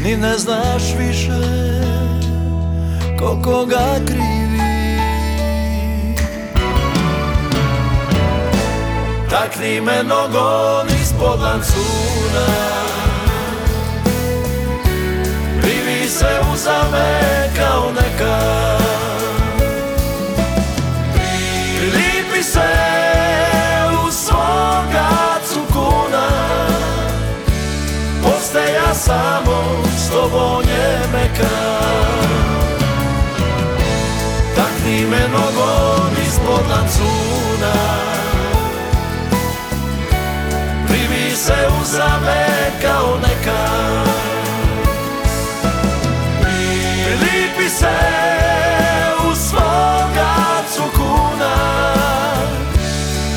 Ni 0.04 0.16
ne 0.16 0.38
znaš 0.38 0.82
više 0.98 1.40
koliko 3.18 3.64
ga 3.66 3.86
krivi 4.06 4.47
Takni 9.48 9.80
me 9.80 10.02
nogom 10.02 10.86
ispod 11.02 11.40
lancuna. 11.40 12.46
Privi 15.60 16.08
se 16.08 16.26
uzame 16.52 17.20
kao 17.56 17.92
neka. 17.92 18.38
Prilipi 21.78 22.42
se 22.42 22.68
u 24.06 24.10
svoga 24.12 25.08
cukuna. 25.52 26.28
Poste 28.22 28.72
ja 28.72 28.94
samo 28.94 29.82
s 29.98 30.10
tobom 30.10 30.62
je 30.62 31.00
meka. 31.12 31.54
Takni 34.56 35.06
me 35.06 35.28
nogom 35.28 36.12
ispod 36.26 36.70
lancuna 36.70 37.87
se 41.88 41.94
uzame 41.94 42.46
kao 42.82 43.16
neka 43.16 44.04
Prilipi 47.04 47.68
se 47.68 47.98
u 49.30 49.34
svoga 49.34 50.34
cukuna. 50.74 51.54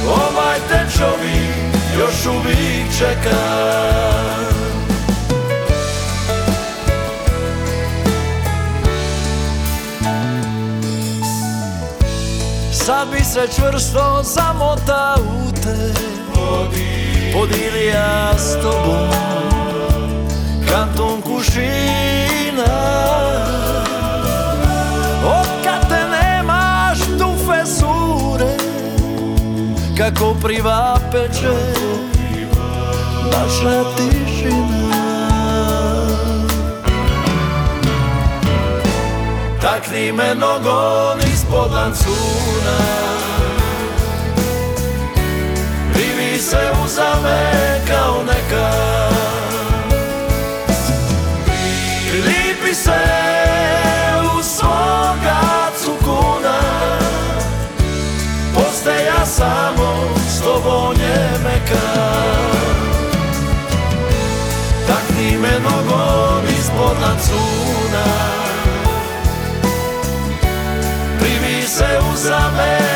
Ovaj 0.08 0.60
te 0.70 0.98
čovjek 0.98 1.56
još 2.00 2.26
uvijek 2.26 2.98
čeka. 2.98 3.38
Sad 12.74 13.08
bi 13.12 13.24
se 13.24 13.48
čvrsto 13.56 14.22
zamota 14.24 15.16
u 15.20 15.52
te 15.52 16.12
Podilija 17.34 18.34
s 18.38 18.62
tobom 18.62 19.10
Kanton 20.70 21.22
kušina. 21.22 22.74
Od 25.26 25.48
te 25.89 26.00
nemaš 26.12 27.00
tufe 27.00 27.65
sure 27.65 28.58
Kako 29.98 30.36
priva 30.44 31.00
peče 31.12 31.56
Naša 33.26 33.84
tišina. 33.96 34.91
Takni 39.62 40.12
me 40.12 40.36
nogom 40.36 41.20
ispod 41.34 41.72
lancuna 41.72 43.20
se 46.52 46.72
uzame 46.86 47.52
kao 47.88 48.24
neka. 48.24 48.72
Prilipi 52.10 52.76
se 52.76 53.02
u 54.38 54.44
svoga 54.44 55.40
cukuna. 55.84 56.60
Poste 58.56 58.90
ja 58.90 59.26
samo 59.26 59.94
s 60.30 60.42
tobom 60.42 60.96
je 61.02 61.30
meka. 61.44 61.88
Takni 64.88 65.38
me 65.38 65.60
nogom 65.64 66.44
ispod 66.60 66.98
lancuna 67.02 68.06
Privi 71.20 71.68
se 71.68 72.00
uzame 72.14 72.90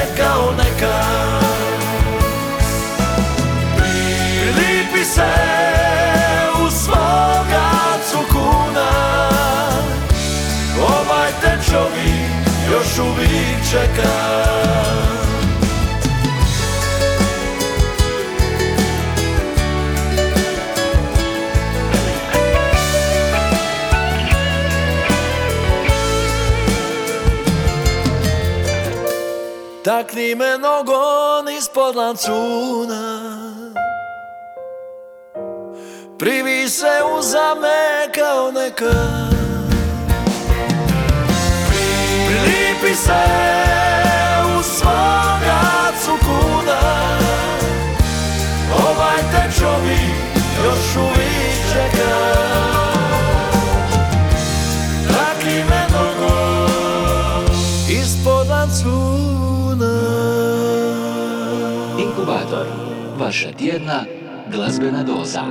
uvijek 13.00 13.70
čeka. 13.72 14.46
Takni 29.84 30.36
me 30.36 30.58
nogon 30.58 31.50
ispod 31.58 31.96
lancuna. 31.96 33.32
Privi 36.20 36.70
se 36.70 37.02
uzame 37.20 38.10
kao 38.16 38.52
neka 38.52 39.35
Prilipi 42.86 43.02
se 43.02 43.14
u 44.60 44.64
svoga 44.64 45.62
cukuna 46.04 46.80
Ovaj 48.90 49.18
te 49.32 49.60
čovjek 49.60 50.16
još 50.66 50.96
uvijek 50.96 51.58
čeka. 51.74 52.16
Takni 55.08 55.64
me 55.70 55.88
nogon 55.94 57.56
ispod 57.90 58.48
lancuna. 58.48 59.96
Inkubator, 62.00 62.68
vaša 63.18 63.52
tjedna 63.52 64.04
glazbena 64.52 65.04
doza. 65.04 65.44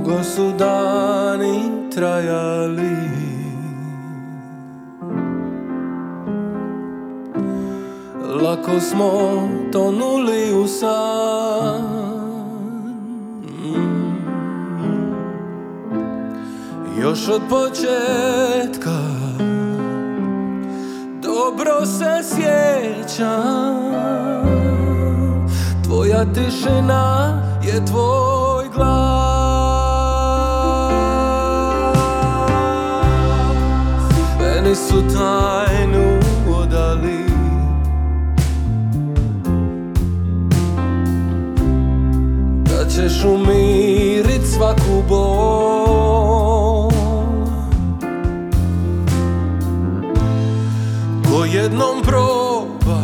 Dugo 0.00 0.24
su 0.24 0.52
dani 0.58 1.90
trajali. 1.94 2.96
Lako 8.42 8.80
smo 8.80 9.10
tonuli 9.72 10.54
u 10.54 10.66
san. 10.66 12.00
Još 17.00 17.28
od 17.28 17.40
početka 17.50 18.98
Dobro 21.22 21.86
se 21.86 22.34
sjećam. 22.34 23.80
Tvoja 25.84 26.24
tišina 26.32 27.42
je 27.62 27.86
tvoj 27.86 28.68
glas 28.74 29.19
su 34.90 35.02
tajnu 35.18 36.18
odali 36.56 37.24
Da 42.64 42.88
ćeš 42.88 43.24
umirit 43.24 44.42
svaku 44.56 45.02
bol. 45.08 46.90
Ko 51.24 51.44
jednom 51.44 52.02
proba 52.02 53.00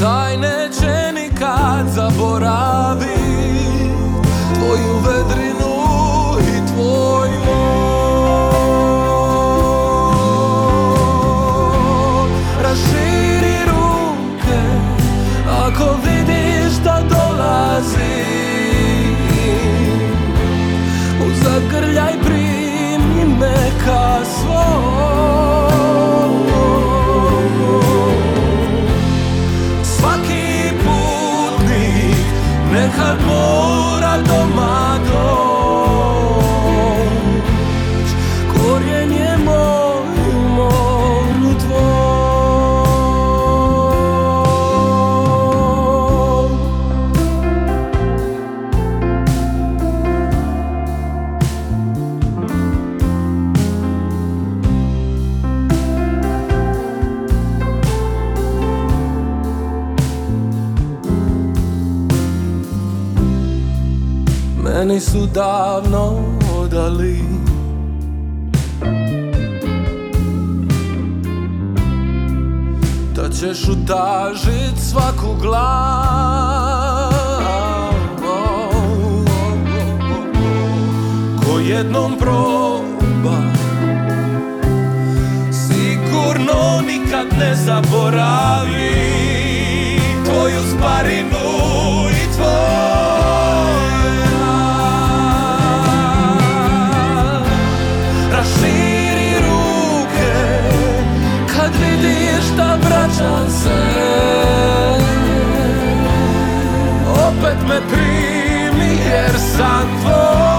Taj 0.00 0.36
neće 0.36 1.12
nikad 1.14 1.86
zaboravi 1.94 2.75
su 65.16 65.26
davno 65.26 66.12
odali. 66.58 67.20
Da 73.14 73.28
ćeš 73.28 73.68
utažit 73.68 74.78
svaku 74.90 75.34
glavu. 75.42 76.76
Ko 81.44 81.58
jednom 81.58 82.18
proba 82.18 83.38
Sigurno 85.50 86.80
nikad 86.86 87.26
ne 87.38 87.54
zaboravi 87.54 88.92
Tvoju 90.24 90.60
sparinu 90.76 92.10
i 92.10 92.36
tvoj 92.36 92.95
vidiš 102.02 102.44
da 102.56 102.78
vraćam 102.88 103.50
se. 103.50 103.76
Opet 107.28 107.68
me 107.68 107.80
primi 107.88 108.98
jer 109.10 109.32
sam 109.56 109.88
tvoj, 110.02 110.55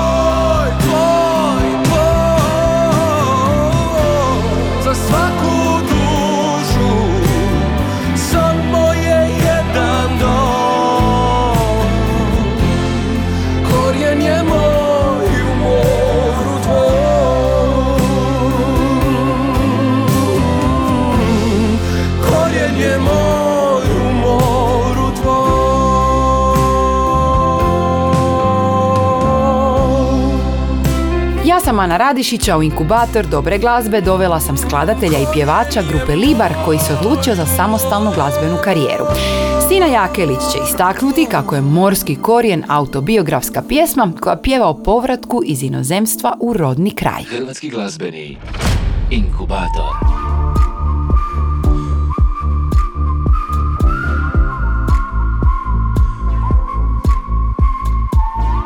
Ja 31.48 31.60
sam 31.60 31.80
Ana 31.80 31.98
Radišića 31.98 32.58
u 32.58 32.64
inkubator 32.64 33.26
dobre 33.26 33.58
glazbe 33.58 34.02
dovela 34.02 34.40
sam 34.40 34.58
skladatelja 34.58 35.20
i 35.20 35.26
pjevača 35.34 35.82
grupe 35.90 36.16
Libar 36.16 36.54
koji 36.66 36.80
se 36.80 36.94
odlučio 36.94 37.36
za 37.36 37.46
samostalnu 37.46 38.12
glazbenu 38.16 38.58
karijeru. 38.64 39.06
Stina 39.66 39.86
Jakelić 39.86 40.40
će 40.52 40.60
istaknuti 40.70 41.26
kako 41.32 41.56
je 41.56 41.62
Morski 41.62 42.16
korijen 42.16 42.64
autobiografska 42.68 43.62
pjesma 43.70 44.12
koja 44.20 44.36
pjeva 44.36 44.68
o 44.68 44.84
povratku 44.84 45.42
iz 45.46 45.64
inozemstva 45.64 46.38
u 46.40 46.54
rodni 46.54 46.92
kraj. 46.92 47.24
Hrvatski 47.24 47.70
glazbeni 47.70 48.38
inkubator. 49.12 50.27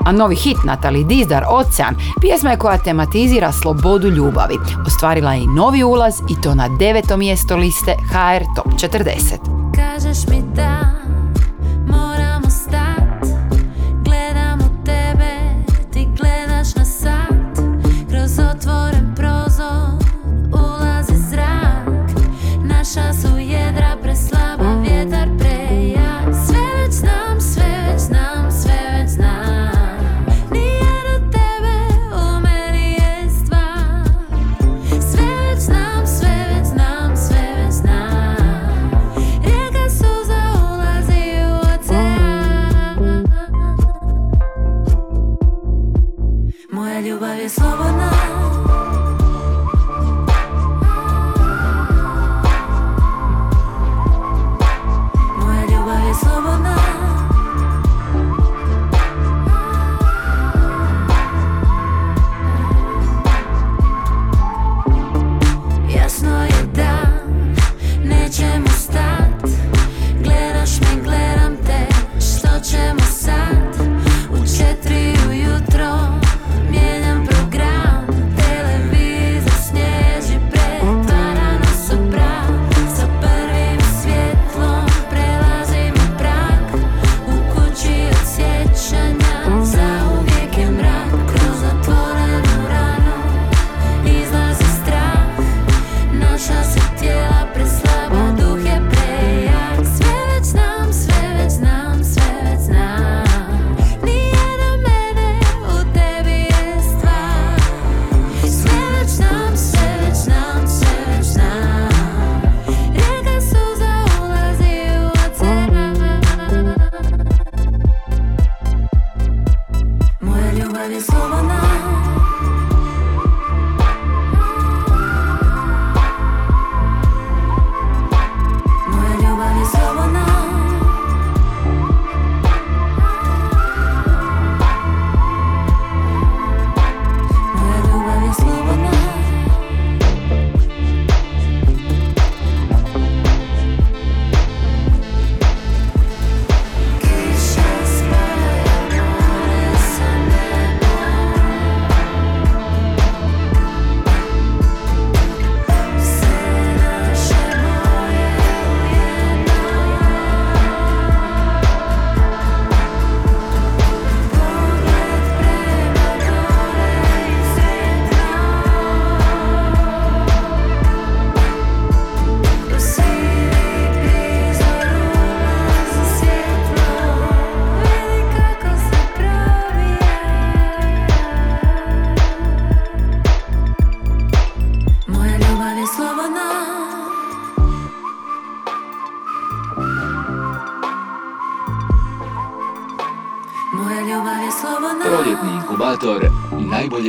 A 0.06 0.12
novi 0.12 0.36
hit 0.36 0.58
Natali 0.66 1.04
Dizdar 1.04 1.43
Ocean 1.49 1.95
pjesma 2.22 2.52
je 2.52 2.58
koja 2.58 2.78
tematizira 2.78 3.52
slobodu 3.52 4.10
ljubavi. 4.10 4.56
Ostvarila 4.88 5.34
je 5.34 5.43
i 5.43 5.47
novi 5.47 5.84
ulaz 5.84 6.14
i 6.30 6.41
to 6.41 6.56
na 6.56 6.70
deveto 6.80 7.18
mjesto 7.18 7.56
liste 7.58 7.95
HR 8.12 8.43
Top 8.56 8.74
40. 8.74 9.38
Kažeš 9.76 10.28
mi 10.28 10.41
da 10.56 11.01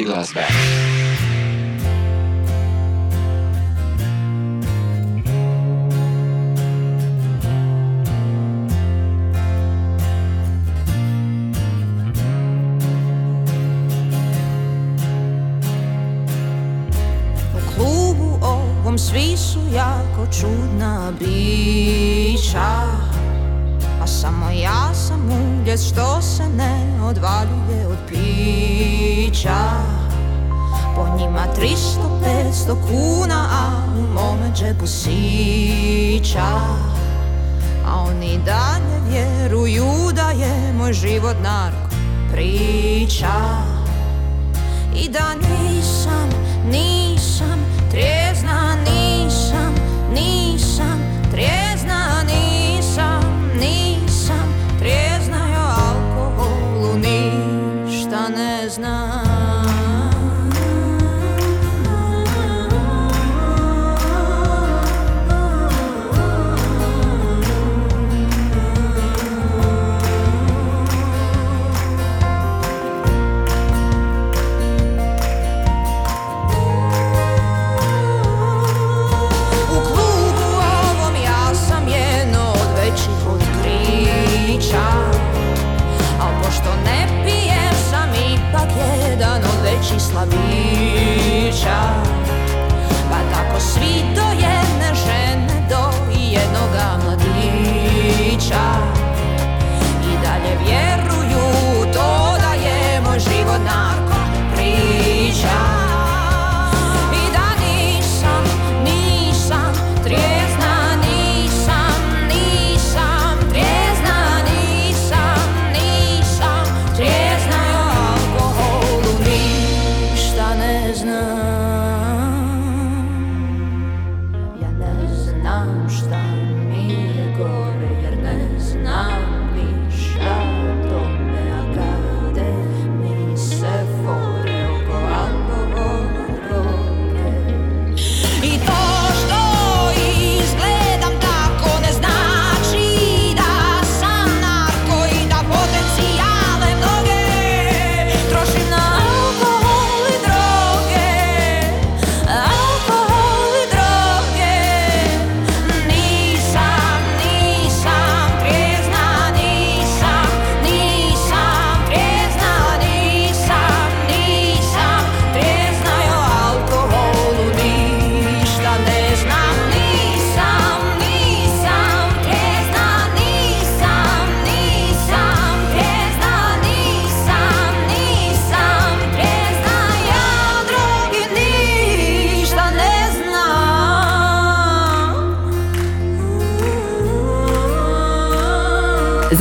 najbolje 0.02 0.04
glazbe. 0.04 0.81
Džepu 34.62 34.86
sića 34.86 36.46
A 37.86 38.04
oni 38.08 38.38
dalje 38.44 39.00
vjeruju 39.10 40.12
da 40.14 40.30
je 40.30 40.72
moj 40.72 40.92
život 40.92 41.36
narko 41.42 41.94
priča. 42.32 43.32
I 44.96 45.08
da 45.08 45.34
nisam, 45.34 46.28
nisam 46.70 46.91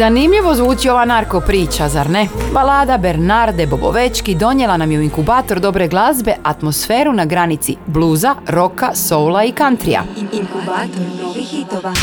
Zanimljivo 0.02 0.56
zvuči 0.56 0.90
ova 0.90 1.06
narko 1.06 1.40
priča, 1.40 1.90
zar 1.90 2.10
ne? 2.10 2.28
Balada 2.54 2.98
Bernarde 2.98 3.66
Bobovečki 3.66 4.36
donijela 4.36 4.78
nam 4.78 4.92
je 4.92 5.00
u 5.00 5.02
inkubator 5.02 5.60
dobre 5.60 5.88
glazbe 5.88 6.36
atmosferu 6.44 7.14
na 7.14 7.26
granici 7.26 7.76
bluza, 7.86 8.36
roka, 8.48 8.96
soula 8.96 9.44
i 9.44 9.52
kantrija. 9.52 10.04
Inkubator 10.18 11.06
novih 11.24 11.48
hitova. 11.48 11.94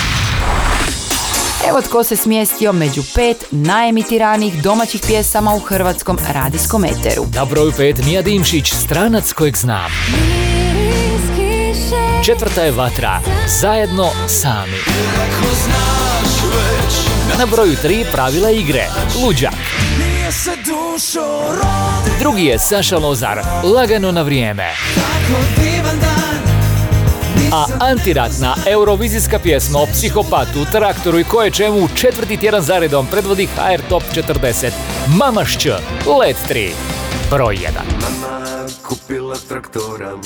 Evo 1.68 1.80
tko 1.82 2.04
se 2.04 2.16
smjestio 2.16 2.72
među 2.72 3.02
pet 3.14 3.44
najemitiranih 3.50 4.62
domaćih 4.62 5.00
pjesama 5.06 5.54
u 5.54 5.58
hrvatskom 5.58 6.18
radijskom 6.32 6.84
eteru. 6.84 7.24
Na 7.34 7.44
broju 7.44 7.70
5 7.70 8.06
Mija 8.06 8.22
Dimšić, 8.22 8.74
stranac 8.74 9.32
kojeg 9.32 9.56
znam. 9.56 9.90
Četvrta 12.24 12.62
je 12.62 12.72
Vatra, 12.72 13.20
zajedno 13.60 14.08
sami. 14.28 14.78
Na 17.38 17.46
broju 17.46 17.76
3 17.84 18.04
Pravila 18.12 18.50
igre, 18.50 18.86
rodi 19.22 19.48
Drugi 22.18 22.44
je 22.44 22.58
Saša 22.58 22.98
Lozar, 22.98 23.40
Lagano 23.76 24.12
na 24.12 24.22
vrijeme. 24.22 24.74
A 27.52 27.66
antiratna 27.80 28.54
eurovizijska 28.66 29.38
pjesma 29.38 29.78
o 29.78 29.86
psihopatu, 29.86 30.64
traktoru 30.72 31.18
i 31.18 31.24
koje 31.24 31.50
čemu 31.50 31.88
četvrti 31.94 32.36
tjedan 32.36 32.62
zaredom 32.62 33.06
predvodi 33.06 33.46
HR 33.46 33.80
Top 33.88 34.02
40. 34.14 34.70
Mamašć, 35.16 35.66
Let 36.20 36.36
3, 36.50 36.70
broj 37.30 37.56
1. 37.56 37.68
Mama 38.00 38.66
kupila 38.88 39.36
traktora 39.48 40.16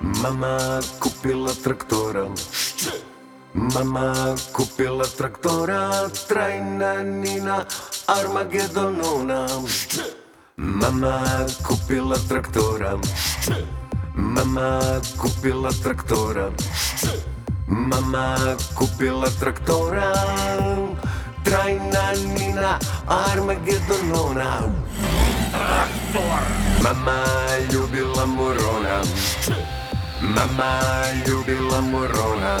Mama 0.00 0.80
kupila 1.00 1.50
traktora 1.64 2.26
Mama 3.56 4.36
kupila 4.52 5.08
traktora 5.16 6.04
Trajna 6.28 7.00
Nina 7.02 7.64
Armagedonona. 8.04 9.48
Mama 10.60 11.24
kupila 11.64 12.16
traktora. 12.28 13.00
Mama 14.14 15.00
kupila 15.16 15.72
traktora. 15.80 16.52
Mama 17.66 18.36
kupila 18.76 19.28
traktora 19.40 20.12
Trajna 21.40 22.04
Nina 22.36 22.76
Armagedonona. 23.08 24.68
Mama 26.84 27.18
ljubila 27.72 28.26
morona. 28.26 29.00
Mama 30.20 30.70
ljubila 31.24 31.80
morona 31.80 32.60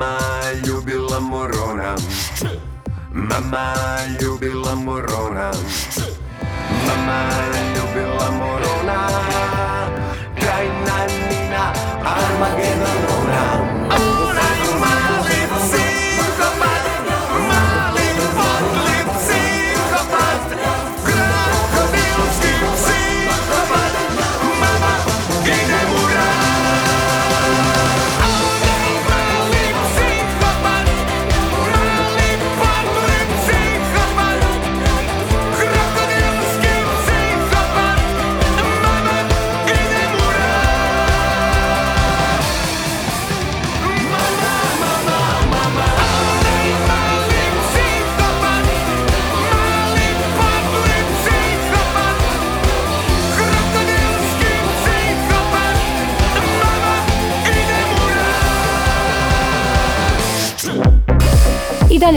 Mama 0.00 0.18
ljubila 0.66 1.20
morona. 1.20 1.94
Mama 3.12 3.74
ljubila 4.20 4.74
morona. 4.74 5.50
Mama 6.86 7.20
ljubila 7.74 8.30
morona. 8.30 8.98
Krajna 10.38 11.06
Nina 11.30 11.72
Armagedonona 12.04 13.70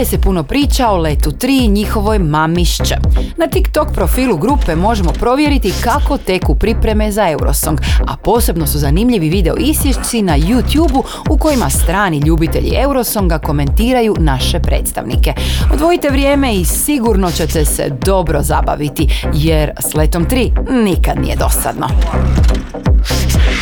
dalje 0.04 0.10
se 0.10 0.20
puno 0.20 0.42
priča 0.42 0.88
o 0.88 0.96
letu 0.96 1.30
3 1.30 1.64
i 1.64 1.68
njihovoj 1.68 2.18
mamišće. 2.18 2.96
Na 3.36 3.46
TikTok 3.46 3.88
profilu 3.94 4.36
grupe 4.36 4.76
možemo 4.76 5.12
provjeriti 5.12 5.72
kako 5.84 6.18
teku 6.18 6.54
pripreme 6.54 7.12
za 7.12 7.30
Eurosong, 7.30 7.80
a 8.06 8.16
posebno 8.16 8.66
su 8.66 8.78
zanimljivi 8.78 9.28
video 9.28 9.56
isječci 9.56 10.22
na 10.22 10.38
YouTubeu 10.38 11.02
u 11.30 11.38
kojima 11.38 11.70
strani 11.70 12.18
ljubitelji 12.18 12.72
Eurosonga 12.76 13.38
komentiraju 13.38 14.14
naše 14.18 14.60
predstavnike. 14.60 15.32
Odvojite 15.72 16.08
vrijeme 16.10 16.54
i 16.54 16.64
sigurno 16.64 17.30
ćete 17.30 17.64
se 17.64 17.88
dobro 18.04 18.42
zabaviti, 18.42 19.08
jer 19.34 19.70
s 19.80 19.94
letom 19.94 20.26
3 20.26 20.84
nikad 20.84 21.20
nije 21.20 21.36
dosadno. 21.36 21.88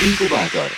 Inkubator. 0.06 0.70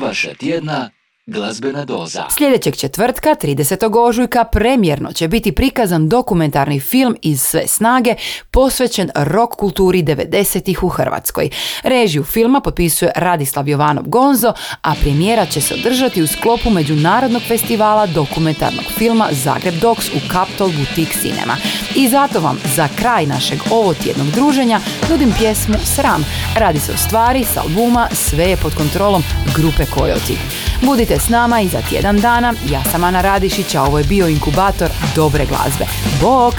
Vaša 0.00 0.34
tjedna 0.34 0.90
glazbena 1.30 1.84
doza. 1.84 2.24
Sljedećeg 2.36 2.76
četvrtka, 2.76 3.28
30. 3.42 3.98
ožujka, 3.98 4.44
premjerno 4.44 5.12
će 5.12 5.28
biti 5.28 5.52
prikazan 5.52 6.08
dokumentarni 6.08 6.80
film 6.80 7.16
iz 7.22 7.42
sve 7.42 7.66
snage 7.66 8.14
posvećen 8.50 9.10
rock 9.14 9.54
kulturi 9.54 10.02
90-ih 10.02 10.82
u 10.82 10.88
Hrvatskoj. 10.88 11.50
Režiju 11.82 12.24
filma 12.24 12.60
potpisuje 12.60 13.12
Radislav 13.16 13.68
Jovanov 13.68 14.04
Gonzo, 14.06 14.52
a 14.82 14.94
premijera 15.00 15.46
će 15.46 15.60
se 15.60 15.74
održati 15.74 16.22
u 16.22 16.26
sklopu 16.26 16.70
Međunarodnog 16.70 17.42
festivala 17.42 18.06
dokumentarnog 18.06 18.84
filma 18.98 19.28
Zagreb 19.30 19.74
Docs 19.74 20.08
u 20.08 20.32
Capitol 20.32 20.68
Boutique 20.68 21.20
Cinema. 21.20 21.56
I 21.94 22.08
zato 22.08 22.40
vam 22.40 22.58
za 22.76 22.88
kraj 22.98 23.26
našeg 23.26 23.58
ovotjednog 23.70 24.26
druženja 24.30 24.80
nudim 25.10 25.32
pjesmu 25.38 25.74
Sram. 25.84 26.24
Radi 26.56 26.78
se 26.80 26.92
o 26.92 26.96
stvari 26.96 27.44
s 27.44 27.56
albuma 27.56 28.08
Sve 28.12 28.44
je 28.44 28.56
pod 28.56 28.74
kontrolom 28.74 29.22
grupe 29.56 29.86
Kojoti. 29.86 30.38
Budite 30.82 31.19
s 31.20 31.28
nama 31.28 31.60
i 31.60 31.68
za 31.68 31.82
tjedan 31.82 32.20
dana. 32.20 32.54
Ja 32.70 32.84
sam 32.84 33.04
Ana 33.04 33.20
Radišić, 33.20 33.74
a 33.74 33.82
ovo 33.82 33.98
je 33.98 34.04
bio 34.04 34.28
inkubator 34.28 34.88
dobre 35.14 35.46
glazbe. 35.46 35.84
Bok! 36.20 36.54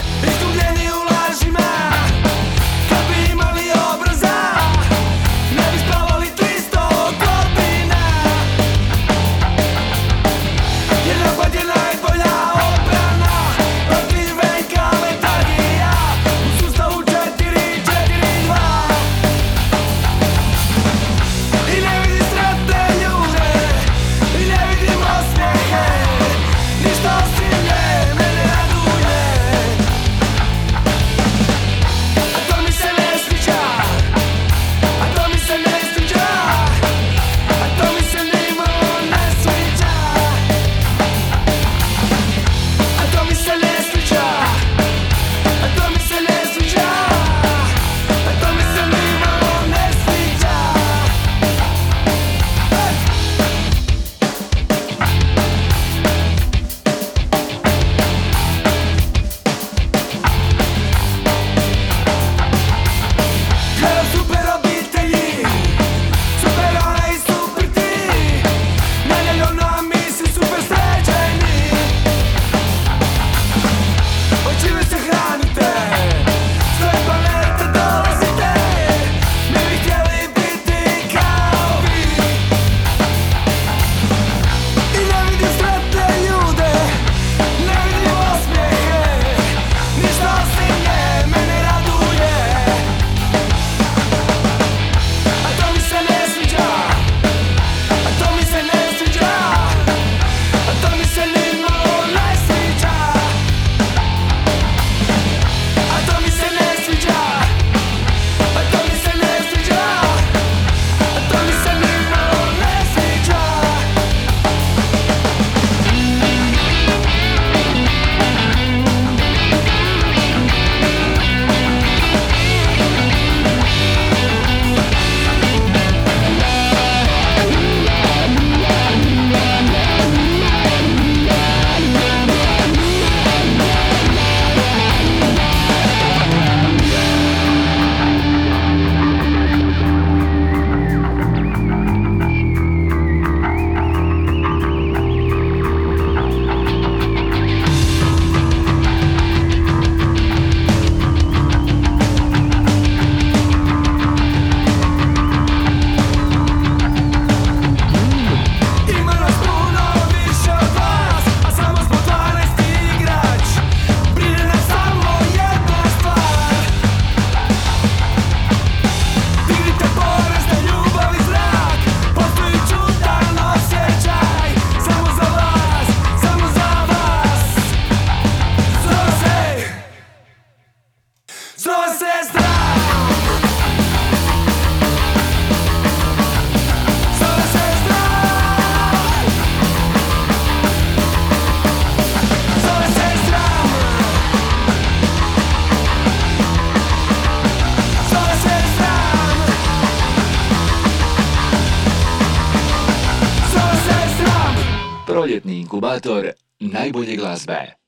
Inkubator 205.96 206.34
najbolje 206.60 207.16
glazbe. 207.16 207.81